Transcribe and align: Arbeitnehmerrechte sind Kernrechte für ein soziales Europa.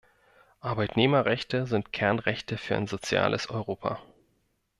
Arbeitnehmerrechte 0.61 1.67
sind 1.67 1.93
Kernrechte 1.93 2.57
für 2.57 2.75
ein 2.75 2.87
soziales 2.87 3.51
Europa. 3.51 4.01